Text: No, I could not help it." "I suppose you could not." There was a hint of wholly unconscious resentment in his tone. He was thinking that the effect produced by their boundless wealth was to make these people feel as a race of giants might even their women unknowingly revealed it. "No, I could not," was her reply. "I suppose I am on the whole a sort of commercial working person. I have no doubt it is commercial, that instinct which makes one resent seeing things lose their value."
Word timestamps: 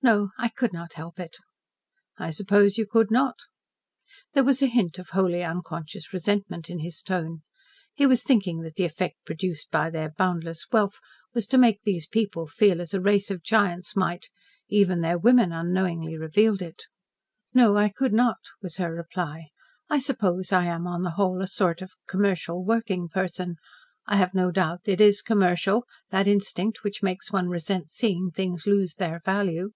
No, 0.00 0.30
I 0.38 0.48
could 0.48 0.72
not 0.72 0.92
help 0.92 1.18
it." 1.18 1.38
"I 2.16 2.30
suppose 2.30 2.78
you 2.78 2.86
could 2.86 3.10
not." 3.10 3.34
There 4.32 4.44
was 4.44 4.62
a 4.62 4.68
hint 4.68 4.96
of 5.00 5.08
wholly 5.08 5.42
unconscious 5.42 6.12
resentment 6.12 6.70
in 6.70 6.78
his 6.78 7.02
tone. 7.02 7.40
He 7.94 8.06
was 8.06 8.22
thinking 8.22 8.60
that 8.60 8.76
the 8.76 8.84
effect 8.84 9.16
produced 9.26 9.72
by 9.72 9.90
their 9.90 10.10
boundless 10.16 10.66
wealth 10.70 11.00
was 11.34 11.48
to 11.48 11.58
make 11.58 11.82
these 11.82 12.06
people 12.06 12.46
feel 12.46 12.80
as 12.80 12.94
a 12.94 13.00
race 13.00 13.28
of 13.28 13.42
giants 13.42 13.96
might 13.96 14.28
even 14.68 15.00
their 15.00 15.18
women 15.18 15.50
unknowingly 15.52 16.16
revealed 16.16 16.62
it. 16.62 16.84
"No, 17.52 17.76
I 17.76 17.88
could 17.88 18.12
not," 18.12 18.38
was 18.62 18.76
her 18.76 18.94
reply. 18.94 19.48
"I 19.90 19.98
suppose 19.98 20.52
I 20.52 20.66
am 20.66 20.86
on 20.86 21.02
the 21.02 21.10
whole 21.18 21.42
a 21.42 21.48
sort 21.48 21.82
of 21.82 21.90
commercial 22.06 22.64
working 22.64 23.08
person. 23.08 23.56
I 24.06 24.16
have 24.16 24.32
no 24.32 24.52
doubt 24.52 24.82
it 24.84 25.00
is 25.00 25.20
commercial, 25.22 25.84
that 26.10 26.28
instinct 26.28 26.84
which 26.84 27.02
makes 27.02 27.32
one 27.32 27.48
resent 27.48 27.90
seeing 27.90 28.30
things 28.30 28.64
lose 28.64 28.94
their 28.94 29.20
value." 29.24 29.72